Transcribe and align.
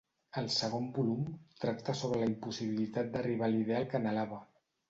El 0.41 0.47
segon 0.53 0.87
volum, 0.95 1.27
tracta 1.65 1.95
sobre 2.01 2.23
la 2.23 2.31
impossibilitat 2.31 3.15
d'arribar 3.15 3.51
l'ideal 3.55 3.91
que 3.93 4.01
anhelava. 4.01 4.43